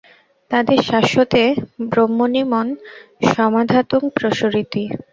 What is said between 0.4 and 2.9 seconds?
তদেব শাশ্বতে ব্রহ্মণি মন